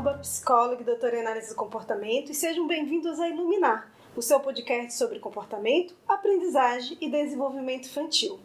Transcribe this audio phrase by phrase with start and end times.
[0.00, 4.40] Borba, psicóloga e doutora em análise do comportamento, e sejam bem-vindos a Iluminar, o seu
[4.40, 8.40] podcast sobre comportamento, aprendizagem e desenvolvimento infantil.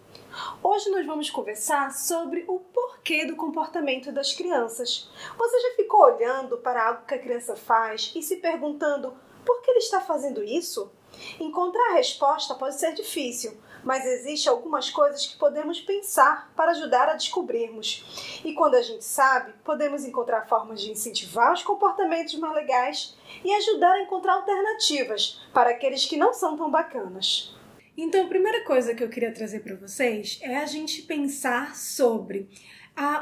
[0.62, 5.10] Hoje nós vamos conversar sobre o porquê do comportamento das crianças.
[5.38, 9.14] Você já ficou olhando para algo que a criança faz e se perguntando
[9.46, 10.92] por que ele está fazendo isso?
[11.40, 17.08] Encontrar a resposta pode ser difícil, mas existem algumas coisas que podemos pensar para ajudar
[17.08, 18.42] a descobrirmos.
[18.44, 23.54] E quando a gente sabe, podemos encontrar formas de incentivar os comportamentos mais legais e
[23.54, 27.56] ajudar a encontrar alternativas para aqueles que não são tão bacanas.
[27.98, 32.50] Então, a primeira coisa que eu queria trazer para vocês é a gente pensar sobre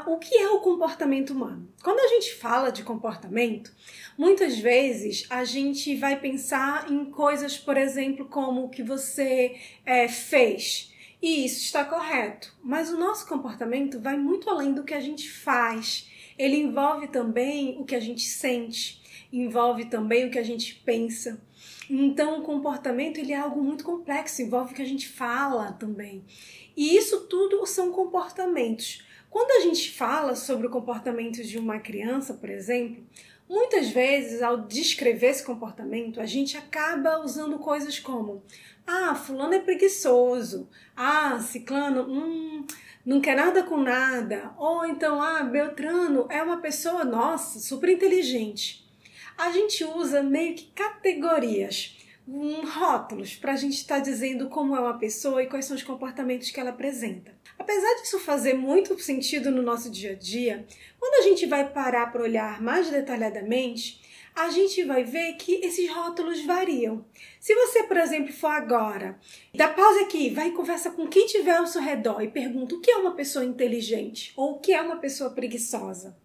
[0.06, 1.68] o que é o comportamento humano.
[1.82, 3.72] Quando a gente fala de comportamento,
[4.16, 10.06] muitas vezes a gente vai pensar em coisas, por exemplo, como o que você é,
[10.06, 10.92] fez.
[11.20, 12.54] E isso está correto.
[12.62, 16.08] Mas o nosso comportamento vai muito além do que a gente faz.
[16.38, 19.02] Ele envolve também o que a gente sente,
[19.32, 21.42] envolve também o que a gente pensa.
[21.88, 26.24] Então, o comportamento ele é algo muito complexo, envolve o que a gente fala também.
[26.76, 29.02] E isso tudo são comportamentos.
[29.34, 33.04] Quando a gente fala sobre o comportamento de uma criança, por exemplo,
[33.48, 38.44] muitas vezes ao descrever esse comportamento, a gente acaba usando coisas como:
[38.86, 42.64] ah, fulano é preguiçoso, ah, ciclano, hum,
[43.04, 48.88] não quer nada com nada, ou então, ah, Beltrano é uma pessoa, nossa, super inteligente.
[49.36, 51.96] A gente usa meio que categorias
[52.26, 55.76] um, rótulos para a gente estar tá dizendo como é uma pessoa e quais são
[55.76, 57.32] os comportamentos que ela apresenta.
[57.58, 60.66] Apesar disso fazer muito sentido no nosso dia a dia,
[60.98, 64.02] quando a gente vai parar para olhar mais detalhadamente,
[64.34, 67.04] a gente vai ver que esses rótulos variam.
[67.38, 69.18] Se você, por exemplo, for agora,
[69.54, 72.80] dá pausa aqui, vai e conversa com quem tiver ao seu redor e pergunta o
[72.80, 76.16] que é uma pessoa inteligente ou o que é uma pessoa preguiçosa,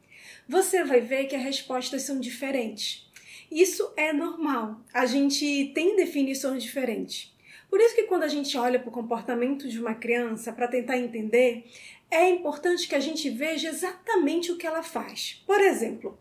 [0.48, 3.08] você vai ver que as respostas são diferentes.
[3.52, 4.82] Isso é normal.
[4.94, 7.36] A gente tem definições diferentes.
[7.70, 10.98] Por isso que quando a gente olha para o comportamento de uma criança para tentar
[10.98, 11.66] entender,
[12.12, 15.44] é importante que a gente veja exatamente o que ela faz.
[15.46, 16.18] Por exemplo,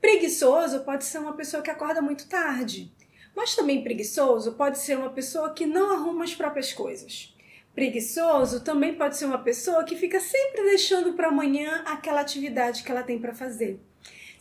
[0.00, 2.92] preguiçoso pode ser uma pessoa que acorda muito tarde,
[3.34, 7.34] mas também preguiçoso pode ser uma pessoa que não arruma as próprias coisas.
[7.74, 12.90] Preguiçoso também pode ser uma pessoa que fica sempre deixando para amanhã aquela atividade que
[12.90, 13.80] ela tem para fazer.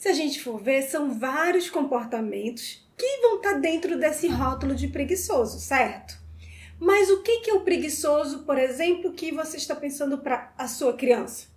[0.03, 4.75] Se a gente for ver, são vários comportamentos que vão estar tá dentro desse rótulo
[4.75, 6.19] de preguiçoso, certo?
[6.77, 10.91] Mas o que é o preguiçoso, por exemplo, que você está pensando para a sua
[10.91, 11.47] criança?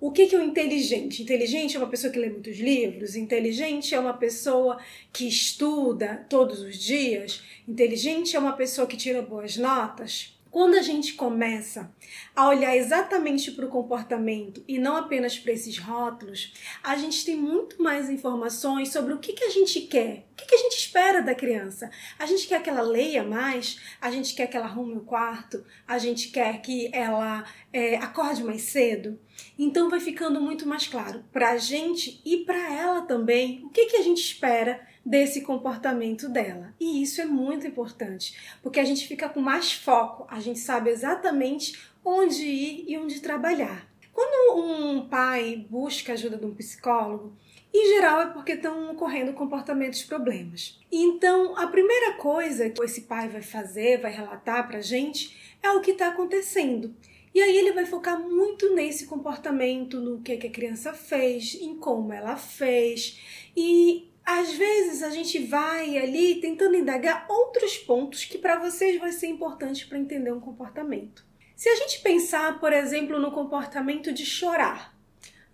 [0.00, 1.22] O que é o inteligente?
[1.22, 4.76] Inteligente é uma pessoa que lê muitos livros, inteligente é uma pessoa
[5.12, 10.33] que estuda todos os dias, inteligente é uma pessoa que tira boas notas.
[10.54, 11.92] Quando a gente começa
[12.32, 17.34] a olhar exatamente para o comportamento e não apenas para esses rótulos, a gente tem
[17.34, 20.78] muito mais informações sobre o que, que a gente quer, o que, que a gente
[20.78, 21.90] espera da criança.
[22.16, 25.64] A gente quer que ela leia mais, a gente quer que ela arrume o quarto,
[25.88, 29.18] a gente quer que ela é, acorde mais cedo.
[29.58, 33.86] Então vai ficando muito mais claro para a gente e para ela também o que,
[33.86, 36.74] que a gente espera desse comportamento dela.
[36.80, 40.90] E isso é muito importante, porque a gente fica com mais foco, a gente sabe
[40.90, 43.86] exatamente onde ir e onde trabalhar.
[44.12, 47.36] Quando um pai busca ajuda de um psicólogo,
[47.72, 50.78] em geral é porque estão ocorrendo comportamentos problemas.
[50.92, 55.80] Então, a primeira coisa que esse pai vai fazer, vai relatar pra gente, é o
[55.80, 56.94] que está acontecendo.
[57.34, 61.74] E aí ele vai focar muito nesse comportamento, no que, que a criança fez, em
[61.74, 63.18] como ela fez.
[63.56, 69.12] E às vezes a gente vai ali tentando indagar outros pontos que para vocês vai
[69.12, 71.24] ser importante para entender um comportamento.
[71.54, 74.96] Se a gente pensar, por exemplo, no comportamento de chorar,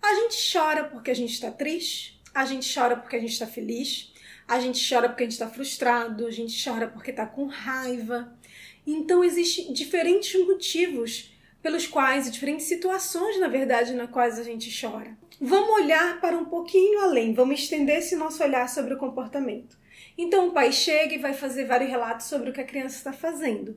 [0.01, 3.45] a gente chora porque a gente está triste, a gente chora porque a gente está
[3.45, 4.13] feliz,
[4.47, 8.35] a gente chora porque a gente está frustrado, a gente chora porque está com raiva.
[8.87, 11.31] Então existem diferentes motivos
[11.61, 15.15] pelos quais, diferentes situações, na verdade, na quais a gente chora.
[15.43, 19.75] Vamos olhar para um pouquinho além, vamos estender esse nosso olhar sobre o comportamento.
[20.15, 23.11] Então o pai chega e vai fazer vários relatos sobre o que a criança está
[23.11, 23.75] fazendo.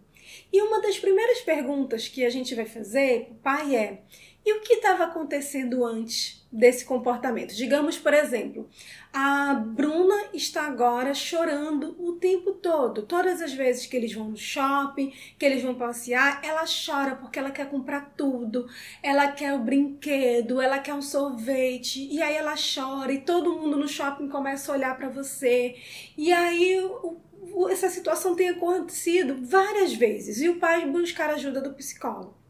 [0.52, 4.02] E uma das primeiras perguntas que a gente vai fazer para o pai é:
[4.44, 7.54] e o que estava acontecendo antes desse comportamento?
[7.54, 8.68] Digamos, por exemplo,
[9.12, 13.02] a Bruna está agora chorando o tempo todo.
[13.02, 17.38] Todas as vezes que eles vão no shopping, que eles vão passear, ela chora porque
[17.38, 18.66] ela quer comprar tudo.
[19.02, 22.08] Ela quer o brinquedo, ela quer um sorvete.
[22.10, 25.74] E aí ela chora e todo mundo no shopping começa a olhar para você.
[26.16, 31.74] E aí o, essa situação tem acontecido várias vezes e o pai buscar ajuda do
[31.74, 32.43] psicólogo.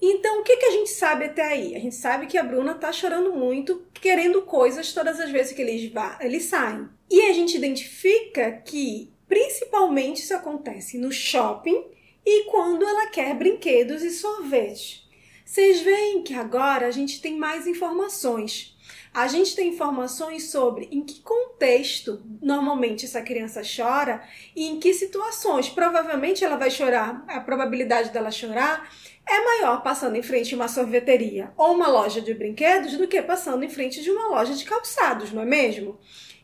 [0.00, 1.74] Então, o que, que a gente sabe até aí?
[1.74, 5.62] A gente sabe que a Bruna tá chorando muito, querendo coisas todas as vezes que
[5.62, 5.90] eles,
[6.20, 6.88] eles saem.
[7.10, 11.84] E a gente identifica que, principalmente, isso acontece no shopping
[12.24, 15.06] e quando ela quer brinquedos e sorvete.
[15.44, 18.75] Vocês veem que agora a gente tem mais informações
[19.12, 24.22] a gente tem informações sobre em que contexto normalmente essa criança chora
[24.54, 25.68] e em que situações.
[25.68, 28.90] Provavelmente ela vai chorar, a probabilidade dela chorar
[29.28, 33.20] é maior passando em frente a uma sorveteria ou uma loja de brinquedos do que
[33.22, 35.98] passando em frente de uma loja de calçados, não é mesmo?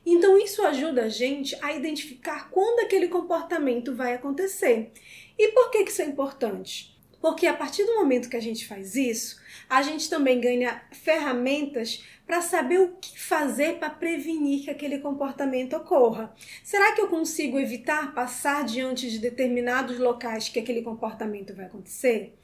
[0.05, 4.93] Então isso ajuda a gente a identificar quando aquele comportamento vai acontecer.
[5.39, 6.92] E por que isso é importante?
[7.23, 9.41] Porque a partir do momento que a gente faz isso,
[9.71, 15.77] a gente também ganha ferramentas para saber o que fazer para prevenir que aquele comportamento
[15.77, 16.35] ocorra.
[16.65, 22.37] Será que eu consigo evitar passar diante de determinados locais que aquele comportamento vai acontecer?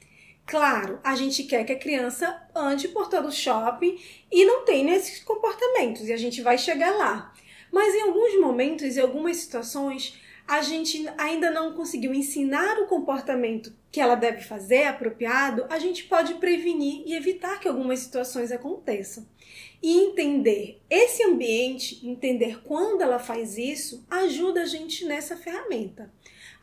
[0.45, 3.99] Claro, a gente quer que a criança ande por todo o shopping
[4.31, 7.33] e não tenha esses comportamentos, e a gente vai chegar lá.
[7.69, 10.17] Mas em alguns momentos, em algumas situações,
[10.49, 16.05] a gente ainda não conseguiu ensinar o comportamento que ela deve fazer apropriado, a gente
[16.05, 19.27] pode prevenir e evitar que algumas situações aconteçam.
[19.81, 26.11] E entender esse ambiente, entender quando ela faz isso, ajuda a gente nessa ferramenta.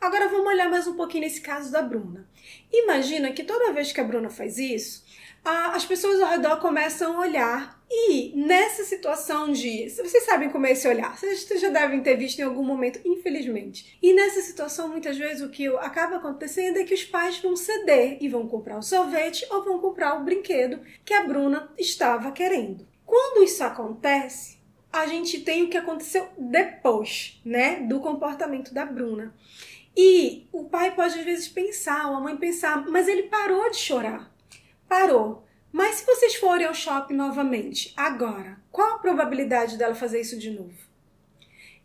[0.01, 2.29] Agora vamos olhar mais um pouquinho nesse caso da Bruna.
[2.69, 5.05] Imagina que toda vez que a Bruna faz isso,
[5.47, 9.89] as pessoas ao redor começam a olhar e nessa situação de.
[9.89, 13.97] Vocês sabem como é esse olhar, vocês já devem ter visto em algum momento, infelizmente.
[14.01, 18.17] E nessa situação, muitas vezes, o que acaba acontecendo é que os pais vão ceder
[18.21, 22.85] e vão comprar o sorvete ou vão comprar o brinquedo que a Bruna estava querendo.
[23.05, 24.57] Quando isso acontece,
[24.91, 29.33] a gente tem o que aconteceu depois, né, do comportamento da Bruna.
[29.95, 33.77] E o pai pode às vezes pensar, ou a mãe pensar, mas ele parou de
[33.77, 34.36] chorar.
[34.87, 35.43] Parou.
[35.71, 40.49] Mas se vocês forem ao shopping novamente, agora, qual a probabilidade dela fazer isso de
[40.49, 40.87] novo?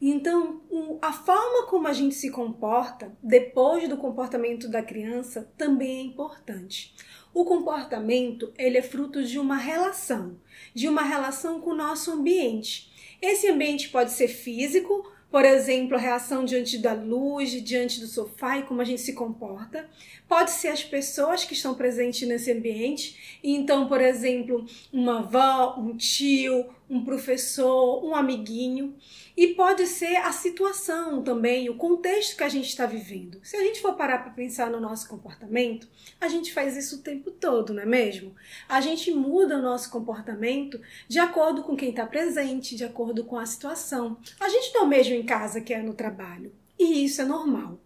[0.01, 0.61] Então,
[1.01, 6.93] a forma como a gente se comporta depois do comportamento da criança também é importante.
[7.33, 10.41] O comportamento, ele é fruto de uma relação,
[10.75, 12.91] de uma relação com o nosso ambiente.
[13.23, 18.59] Esse ambiente pode ser físico, por exemplo, a reação diante da luz, diante do sofá
[18.59, 19.89] e como a gente se comporta.
[20.29, 23.39] Pode ser as pessoas que estão presentes nesse ambiente.
[23.43, 28.95] Então, por exemplo, uma avó, um tio, um professor, um amiguinho.
[29.35, 33.41] E pode ser a situação também, o contexto que a gente está vivendo.
[33.43, 35.89] Se a gente for parar para pensar no nosso comportamento,
[36.21, 38.35] a gente faz isso o tempo todo, não é mesmo?
[38.69, 40.79] A gente muda o nosso comportamento
[41.09, 44.19] de acordo com quem está presente, de acordo com a situação.
[44.39, 46.53] A gente não é o mesmo em casa que é no trabalho.
[46.79, 47.81] E isso é normal.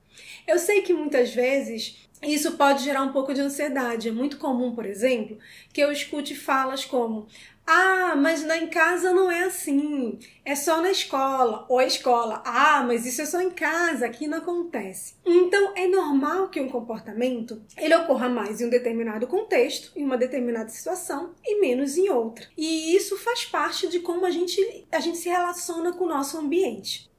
[0.48, 4.08] Eu sei que muitas vezes isso pode gerar um pouco de ansiedade.
[4.08, 5.38] É muito comum, por exemplo,
[5.72, 7.26] que eu escute falas como:
[7.66, 10.20] ah, mas lá em casa não é assim.
[10.44, 11.66] É só na escola.
[11.68, 12.40] Ou a escola.
[12.46, 14.06] Ah, mas isso é só em casa.
[14.06, 15.14] Aqui não acontece.
[15.24, 20.16] Então, é normal que um comportamento ele ocorra mais em um determinado contexto, em uma
[20.16, 22.46] determinada situação, e menos em outra.
[22.56, 26.38] E isso faz parte de como a gente, a gente se relaciona com o nosso
[26.38, 27.10] ambiente.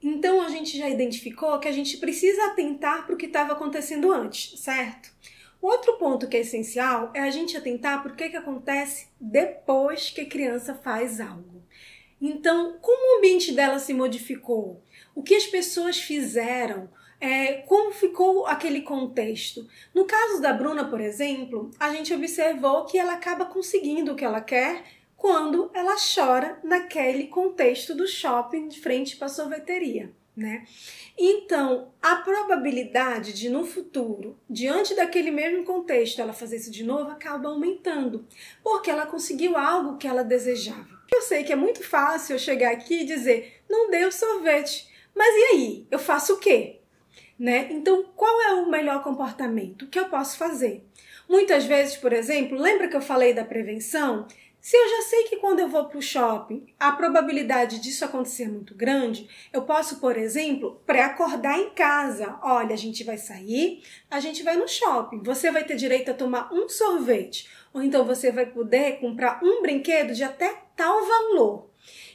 [0.00, 4.12] Então, a gente já identificou que a gente precisa atentar para o que estava acontecendo
[4.12, 5.12] antes, certo?
[5.62, 10.22] Outro ponto que é essencial é a gente atentar o que, que acontece depois que
[10.22, 11.62] a criança faz algo.
[12.20, 14.82] Então, como o ambiente dela se modificou?
[15.14, 16.90] O que as pessoas fizeram?
[17.20, 19.68] É, como ficou aquele contexto?
[19.94, 24.24] No caso da Bruna, por exemplo, a gente observou que ela acaba conseguindo o que
[24.24, 24.82] ela quer
[25.16, 30.64] quando ela chora naquele contexto do shopping de frente para a sorveteria né?
[31.18, 37.10] Então, a probabilidade de no futuro, diante daquele mesmo contexto, ela fazer isso de novo
[37.10, 38.26] acaba aumentando,
[38.62, 41.02] porque ela conseguiu algo que ela desejava.
[41.12, 44.90] Eu sei que é muito fácil eu chegar aqui e dizer: "Não deu sorvete".
[45.14, 45.86] Mas e aí?
[45.90, 46.80] Eu faço o quê?
[47.38, 47.68] Né?
[47.70, 49.82] Então, qual é o melhor comportamento?
[49.82, 50.86] O que eu posso fazer?
[51.28, 54.26] Muitas vezes, por exemplo, lembra que eu falei da prevenção?
[54.62, 58.44] Se eu já sei que quando eu vou para o shopping a probabilidade disso acontecer
[58.44, 62.38] é muito grande, eu posso, por exemplo, pré-acordar em casa.
[62.40, 65.20] Olha, a gente vai sair, a gente vai no shopping.
[65.24, 69.62] Você vai ter direito a tomar um sorvete, ou então você vai poder comprar um
[69.62, 71.68] brinquedo de até tal valor.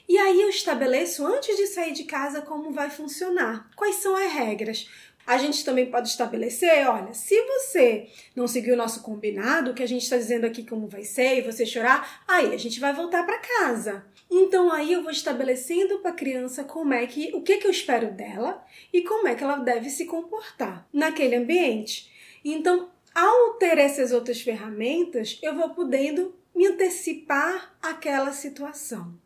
[0.08, 3.70] E aí eu estabeleço antes de sair de casa como vai funcionar.
[3.76, 4.90] Quais são as regras?
[5.28, 9.88] A gente também pode estabelecer, olha, se você não seguir o nosso combinado, que a
[9.88, 13.26] gente está dizendo aqui como vai ser, e você chorar, aí a gente vai voltar
[13.26, 14.06] para casa.
[14.32, 17.72] Então aí eu vou estabelecendo para a criança como é que, o que, que eu
[17.72, 22.10] espero dela e como é que ela deve se comportar naquele ambiente.
[22.44, 29.20] Então ao ter essas outras ferramentas, eu vou podendo me antecipar àquela situação.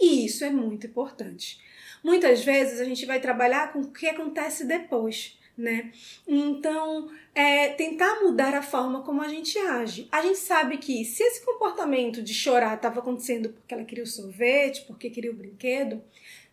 [0.00, 1.60] E isso é muito importante.
[2.02, 5.92] Muitas vezes a gente vai trabalhar com o que acontece depois, né?
[6.26, 10.08] Então, é tentar mudar a forma como a gente age.
[10.10, 14.06] A gente sabe que se esse comportamento de chorar estava acontecendo porque ela queria o
[14.06, 16.02] sorvete, porque queria o brinquedo,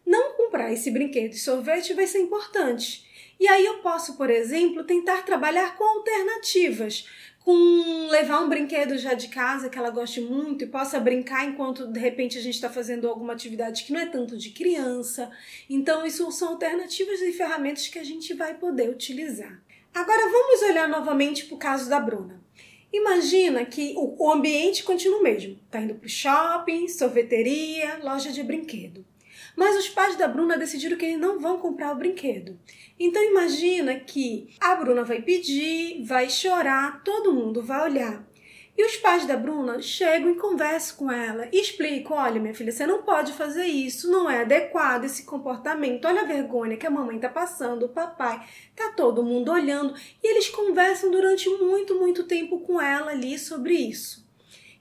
[0.05, 3.07] não comprar esse brinquedo e sorvete vai ser importante.
[3.39, 7.07] E aí eu posso, por exemplo, tentar trabalhar com alternativas
[7.43, 11.87] com levar um brinquedo já de casa que ela goste muito e possa brincar enquanto
[11.87, 15.31] de repente a gente está fazendo alguma atividade que não é tanto de criança.
[15.69, 19.61] Então, isso são alternativas e ferramentas que a gente vai poder utilizar.
[19.93, 22.39] Agora, vamos olhar novamente para o caso da Bruna.
[22.91, 25.59] Imagina que o ambiente continua o mesmo.
[25.69, 29.05] Tá indo para o shopping, sorveteria, loja de brinquedo.
[29.59, 32.57] Mas os pais da Bruna decidiram que eles não vão comprar o brinquedo.
[32.97, 38.25] Então imagina que a Bruna vai pedir, vai chorar, todo mundo vai olhar.
[38.77, 42.71] E os pais da Bruna chegam e conversam com ela e explicam: olha, minha filha,
[42.71, 46.05] você não pode fazer isso, não é adequado esse comportamento.
[46.05, 48.41] Olha a vergonha que a mamãe está passando, o papai,
[48.73, 49.93] tá todo mundo olhando.
[50.23, 54.28] E eles conversam durante muito, muito tempo com ela ali sobre isso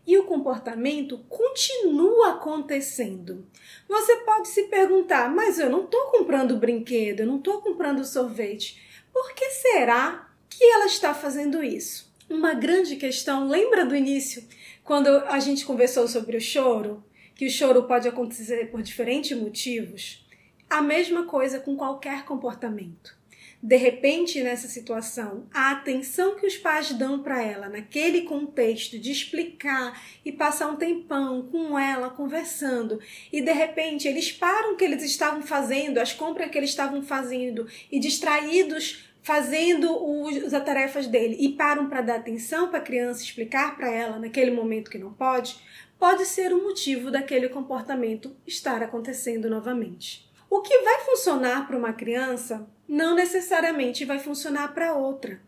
[0.09, 3.47] e o comportamento continua acontecendo.
[3.87, 8.81] Você pode se perguntar, mas eu não estou comprando brinquedo, eu não estou comprando sorvete.
[9.13, 12.11] Por que será que ela está fazendo isso?
[12.27, 14.43] Uma grande questão, lembra do início,
[14.83, 17.05] quando a gente conversou sobre o choro?
[17.35, 20.27] Que o choro pode acontecer por diferentes motivos?
[20.71, 23.18] A mesma coisa com qualquer comportamento
[23.61, 29.11] de repente nessa situação, a atenção que os pais dão para ela naquele contexto de
[29.11, 33.01] explicar e passar um tempão com ela conversando
[33.33, 37.03] e de repente eles param o que eles estavam fazendo, as compras que eles estavam
[37.03, 42.83] fazendo e distraídos fazendo os, as tarefas dele e param para dar atenção para a
[42.83, 45.59] criança, explicar para ela naquele momento que não pode,
[45.99, 50.27] pode ser o motivo daquele comportamento estar acontecendo novamente.
[50.49, 55.41] O que vai funcionar para uma criança não necessariamente vai funcionar para outra.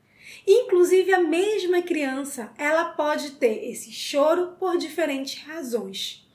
[0.46, 6.26] Inclusive a mesma criança, ela pode ter esse choro por diferentes razões.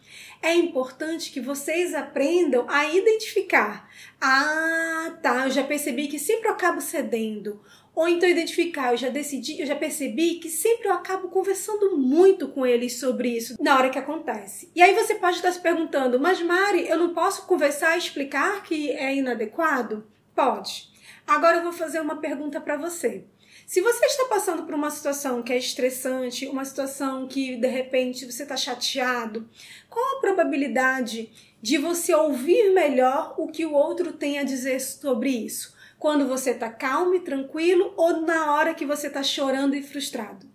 [0.41, 3.89] É importante que vocês aprendam a identificar.
[4.21, 7.61] Ah, tá, eu já percebi que sempre eu acabo cedendo.
[7.95, 12.49] Ou então identificar, eu já decidi, eu já percebi que sempre eu acabo conversando muito
[12.49, 14.69] com eles sobre isso na hora que acontece.
[14.75, 18.63] E aí você pode estar se perguntando, mas Mari, eu não posso conversar e explicar
[18.63, 20.05] que é inadequado?
[20.35, 20.93] Pode.
[21.27, 23.25] Agora eu vou fazer uma pergunta para você.
[23.65, 28.31] Se você está passando por uma situação que é estressante, uma situação que de repente
[28.31, 29.49] você está chateado,
[29.89, 35.31] qual a probabilidade de você ouvir melhor o que o outro tem a dizer sobre
[35.31, 35.75] isso?
[35.97, 40.47] Quando você está calmo e tranquilo ou na hora que você está chorando e frustrado?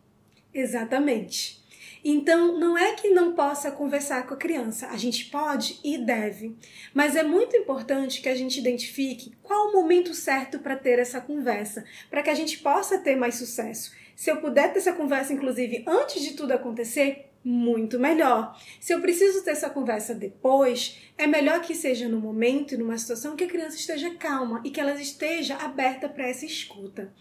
[0.54, 1.59] Exatamente.
[2.04, 6.56] Então, não é que não possa conversar com a criança, a gente pode e deve,
[6.94, 11.20] mas é muito importante que a gente identifique qual o momento certo para ter essa
[11.20, 13.92] conversa, para que a gente possa ter mais sucesso.
[14.16, 18.58] Se eu puder ter essa conversa, inclusive, antes de tudo acontecer, muito melhor.
[18.78, 22.98] Se eu preciso ter essa conversa depois, é melhor que seja no momento e numa
[22.98, 27.12] situação que a criança esteja calma e que ela esteja aberta para essa escuta.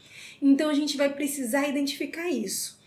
[0.41, 2.78] Então a gente vai precisar identificar isso.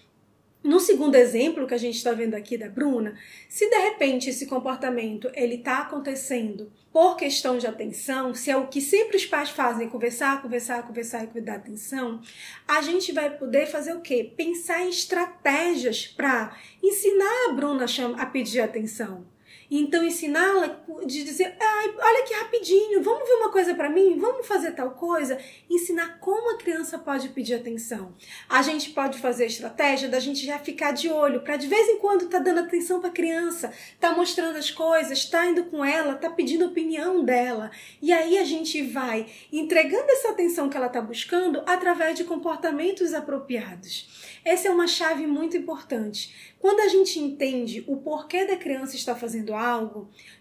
[0.63, 4.47] No segundo exemplo que a gente está vendo aqui da Bruna, se de repente esse
[4.47, 9.51] comportamento ele está acontecendo por questão de atenção, se é o que sempre os pais
[9.51, 12.21] fazem, conversar, conversar, conversar e dar atenção,
[12.69, 14.33] a gente vai poder fazer o quê?
[14.37, 17.87] Pensar em estratégias para ensinar a Bruna
[18.19, 19.32] a pedir atenção.
[19.75, 24.47] Então ensiná-la de dizer, ai, olha que rapidinho, vamos ver uma coisa para mim, vamos
[24.47, 25.39] fazer tal coisa,
[25.71, 28.15] ensinar como a criança pode pedir atenção.
[28.51, 31.89] A gente pode fazer a estratégia da gente já ficar de olho para de vez
[31.89, 35.83] em quando tá dando atenção para a criança, tá mostrando as coisas, tá indo com
[35.83, 37.71] ela, tá pedindo opinião dela.
[38.03, 43.15] E aí a gente vai entregando essa atenção que ela tá buscando através de comportamentos
[43.15, 44.07] apropriados.
[44.45, 46.53] Essa é uma chave muito importante.
[46.59, 49.62] Quando a gente entende o porquê da criança estar fazendo algo,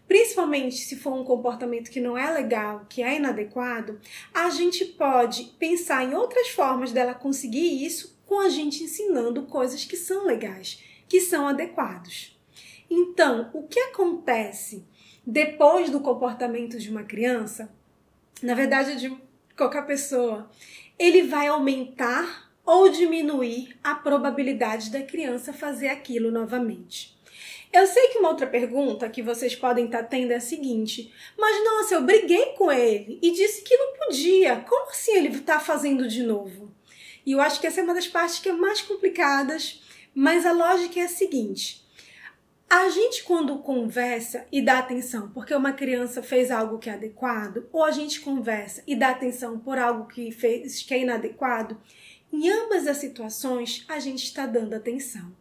[0.08, 4.00] principalmente se for um comportamento que não é legal, que é inadequado,
[4.34, 9.84] a gente pode pensar em outras formas dela conseguir isso com a gente ensinando coisas
[9.86, 12.40] que são legais, que são adequados.
[12.90, 14.86] Então, o que acontece
[15.26, 17.72] depois do comportamento de uma criança,
[18.42, 19.16] na verdade de
[19.56, 20.50] qualquer pessoa,
[20.98, 27.18] ele vai aumentar ou diminuir a probabilidade da criança fazer aquilo novamente.
[27.74, 31.64] Eu sei que uma outra pergunta que vocês podem estar tendo é a seguinte: mas
[31.64, 34.58] nossa, eu briguei com ele e disse que não podia.
[34.58, 36.72] Como assim ele está fazendo de novo?
[37.26, 39.82] E eu acho que essa é uma das partes que é mais complicadas,
[40.14, 41.82] mas a lógica é a seguinte:
[42.70, 47.70] a gente, quando conversa e dá atenção porque uma criança fez algo que é adequado,
[47.72, 51.80] ou a gente conversa e dá atenção por algo que fez que é inadequado,
[52.34, 55.41] em ambas as situações a gente está dando atenção.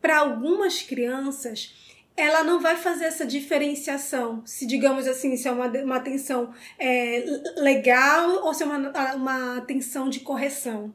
[0.00, 1.74] Para algumas crianças,
[2.16, 7.24] ela não vai fazer essa diferenciação, se digamos assim, se é uma, uma atenção é,
[7.56, 10.92] legal ou se é uma, uma atenção de correção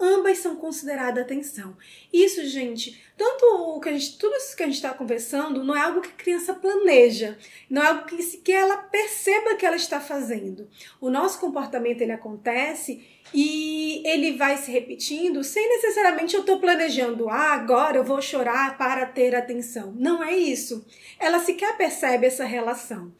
[0.00, 1.76] ambas são consideradas atenção.
[2.12, 5.76] Isso, gente, tanto o que a gente, tudo isso que a gente está conversando não
[5.76, 7.36] é algo que a criança planeja,
[7.68, 10.68] não é algo que, que ela perceba que ela está fazendo.
[11.00, 17.28] O nosso comportamento ele acontece e ele vai se repetindo sem necessariamente eu estou planejando,
[17.28, 19.92] ah, agora eu vou chorar para ter atenção.
[19.96, 20.84] Não é isso.
[21.18, 23.12] Ela sequer percebe essa relação.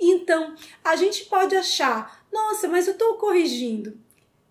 [0.00, 4.03] Então, a gente pode achar, nossa, mas eu estou corrigindo.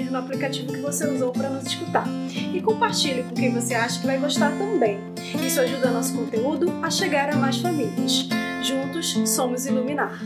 [0.10, 2.06] no aplicativo que você usou para nos escutar.
[2.54, 5.00] E compartilhe com quem você acha que vai gostar também.
[5.46, 8.30] Isso ajuda nosso conteúdo a chegar a mais famílias.
[8.62, 10.18] Juntos somos iluminar.